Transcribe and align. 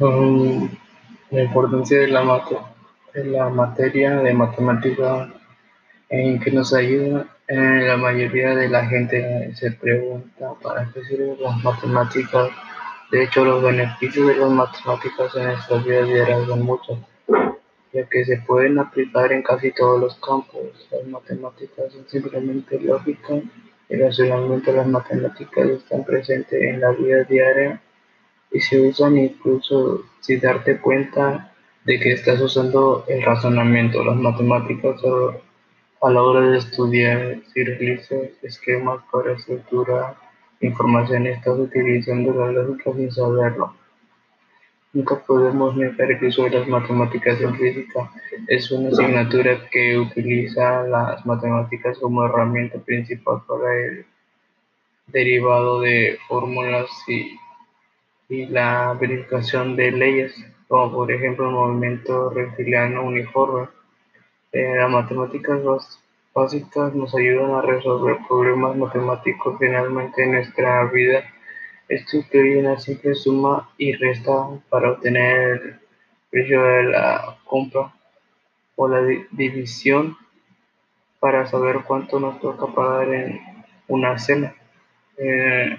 La 0.00 1.42
importancia 1.42 1.98
de 1.98 2.06
la, 2.06 2.44
de 3.14 3.24
la 3.24 3.48
materia 3.48 4.20
de 4.20 4.32
matemática 4.32 5.28
en 6.08 6.38
que 6.38 6.52
nos 6.52 6.72
ayuda. 6.72 7.26
Eh, 7.48 7.82
la 7.84 7.96
mayoría 7.96 8.54
de 8.54 8.68
la 8.68 8.86
gente 8.86 9.52
se 9.56 9.72
pregunta 9.72 10.52
para 10.62 10.88
qué 10.92 11.02
sirven 11.02 11.36
las 11.40 11.64
matemáticas. 11.64 12.48
De 13.10 13.24
hecho, 13.24 13.44
los 13.44 13.60
beneficios 13.60 14.28
de 14.28 14.36
las 14.36 14.50
matemáticas 14.50 15.34
en 15.34 15.44
nuestras 15.46 15.84
vidas 15.84 16.06
diarias 16.06 16.46
son 16.46 16.62
muchos, 16.62 16.98
ya 17.92 18.08
que 18.08 18.24
se 18.24 18.36
pueden 18.46 18.78
aplicar 18.78 19.32
en 19.32 19.42
casi 19.42 19.72
todos 19.72 20.00
los 20.00 20.14
campos. 20.20 20.62
Las 20.92 21.06
matemáticas 21.08 21.92
son 21.92 22.08
simplemente 22.08 22.78
lógica 22.78 23.34
y 23.88 23.96
racionalmente 23.96 24.72
las 24.72 24.86
matemáticas 24.86 25.68
están 25.70 26.04
presentes 26.04 26.62
en 26.62 26.82
la 26.82 26.92
vida 26.92 27.24
diaria 27.24 27.82
y 28.50 28.60
se 28.60 28.80
usan 28.80 29.18
incluso 29.18 30.04
sin 30.20 30.40
darte 30.40 30.78
cuenta 30.78 31.52
de 31.84 31.98
que 32.00 32.12
estás 32.12 32.40
usando 32.40 33.04
el 33.08 33.22
razonamiento. 33.22 34.04
Las 34.04 34.16
matemáticas 34.16 35.00
a 36.00 36.10
la 36.10 36.22
hora 36.22 36.50
de 36.50 36.58
estudiar 36.58 37.40
círculos, 37.52 38.08
esquemas 38.42 39.00
para 39.10 39.32
estructurar 39.32 40.16
información 40.60 41.26
estás 41.26 41.58
utilizando 41.58 42.32
la 42.32 42.52
lógica 42.52 42.92
sin 42.94 43.10
saberlo. 43.12 43.74
Nunca 44.92 45.16
podemos 45.16 45.76
negar 45.76 46.18
que 46.18 46.26
uso 46.26 46.48
las 46.48 46.66
matemáticas 46.66 47.40
en 47.40 47.54
física 47.56 48.10
es 48.46 48.70
una 48.70 48.88
asignatura 48.88 49.68
que 49.70 49.98
utiliza 49.98 50.82
las 50.84 51.24
matemáticas 51.26 51.98
como 51.98 52.24
herramienta 52.24 52.78
principal 52.78 53.42
para 53.46 53.76
el 53.76 54.06
derivado 55.06 55.80
de 55.82 56.18
fórmulas 56.26 56.88
y 57.06 57.38
y 58.28 58.46
la 58.46 58.94
verificación 59.00 59.74
de 59.76 59.90
leyes, 59.90 60.34
como 60.68 60.92
por 60.92 61.10
ejemplo 61.12 61.48
el 61.48 61.54
movimiento 61.54 62.30
rectiliano 62.30 63.02
uniforme. 63.04 63.68
Eh, 64.52 64.74
las 64.76 64.90
matemáticas 64.90 65.60
básicas 66.34 66.94
nos 66.94 67.14
ayudan 67.14 67.52
a 67.52 67.62
resolver 67.62 68.18
problemas 68.28 68.76
matemáticos 68.76 69.58
generalmente 69.58 70.22
en 70.22 70.32
nuestra 70.32 70.84
vida. 70.86 71.24
Esto 71.88 72.18
incluye 72.18 72.58
una 72.58 72.78
simple 72.78 73.14
suma 73.14 73.70
y 73.78 73.92
resta 73.94 74.32
para 74.68 74.92
obtener 74.92 75.62
el 75.62 75.80
precio 76.30 76.62
de 76.62 76.82
la 76.84 77.38
compra 77.44 77.94
o 78.76 78.88
la 78.88 79.00
división 79.30 80.16
para 81.18 81.46
saber 81.46 81.78
cuánto 81.86 82.20
nos 82.20 82.40
toca 82.40 82.66
pagar 82.66 83.08
en 83.08 83.40
una 83.88 84.18
cena. 84.18 84.54
Eh, 85.16 85.76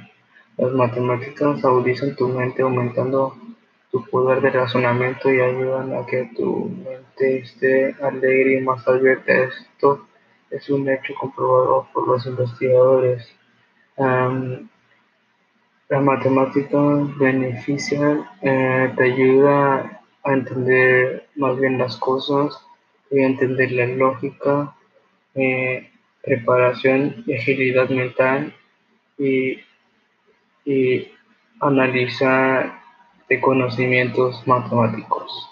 las 0.59 0.73
matemáticas 0.73 1.63
agudizan 1.63 2.15
tu 2.17 2.27
mente 2.27 2.61
aumentando 2.61 3.33
tu 3.91 4.03
poder 4.09 4.41
de 4.41 4.49
razonamiento 4.49 5.31
y 5.31 5.39
ayudan 5.39 5.93
a 5.95 6.05
que 6.05 6.29
tu 6.35 6.69
mente 6.83 7.39
esté 7.39 7.95
alegre 8.02 8.57
y 8.57 8.61
más 8.61 8.85
abierta. 8.85 9.31
Esto 9.33 10.05
es 10.52 10.69
un 10.69 10.89
hecho 10.89 11.13
comprobado 11.19 11.87
por 11.93 12.07
los 12.07 12.25
investigadores. 12.25 13.25
las 15.89 16.03
matemáticas 16.03 17.17
benefician, 17.17 18.25
eh, 18.41 18.93
te 18.95 19.03
ayuda 19.03 20.02
a 20.23 20.33
entender 20.33 21.27
más 21.35 21.57
bien 21.57 21.77
las 21.77 21.95
cosas 21.97 22.53
y 23.09 23.21
a 23.21 23.27
entender 23.27 23.71
la 23.71 23.87
lógica, 23.87 24.75
eh, 25.35 25.89
preparación 26.21 27.23
y 27.25 27.33
agilidad 27.33 27.89
mental 27.89 28.53
y 29.17 29.57
y 30.69 31.11
analizar 31.61 32.79
de 33.27 33.41
conocimientos 33.41 34.45
matemáticos. 34.47 35.49